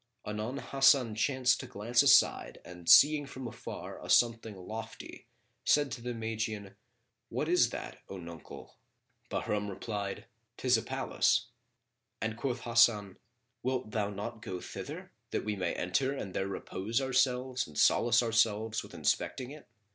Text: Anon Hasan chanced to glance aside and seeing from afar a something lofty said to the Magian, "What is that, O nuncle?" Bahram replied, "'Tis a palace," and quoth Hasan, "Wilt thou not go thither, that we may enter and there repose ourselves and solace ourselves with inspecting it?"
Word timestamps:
Anon 0.25 0.57
Hasan 0.57 1.13
chanced 1.13 1.59
to 1.59 1.67
glance 1.67 2.01
aside 2.01 2.59
and 2.65 2.89
seeing 2.89 3.27
from 3.27 3.47
afar 3.47 4.03
a 4.03 4.09
something 4.09 4.57
lofty 4.57 5.27
said 5.63 5.91
to 5.91 6.01
the 6.01 6.15
Magian, 6.15 6.75
"What 7.29 7.47
is 7.47 7.69
that, 7.69 7.99
O 8.09 8.17
nuncle?" 8.17 8.77
Bahram 9.29 9.69
replied, 9.69 10.25
"'Tis 10.57 10.75
a 10.75 10.81
palace," 10.81 11.49
and 12.19 12.35
quoth 12.35 12.61
Hasan, 12.61 13.19
"Wilt 13.61 13.91
thou 13.91 14.09
not 14.09 14.41
go 14.41 14.59
thither, 14.59 15.11
that 15.29 15.45
we 15.45 15.55
may 15.55 15.75
enter 15.75 16.13
and 16.15 16.33
there 16.33 16.47
repose 16.47 16.99
ourselves 16.99 17.67
and 17.67 17.77
solace 17.77 18.23
ourselves 18.23 18.81
with 18.81 18.95
inspecting 18.95 19.51
it?" 19.51 19.67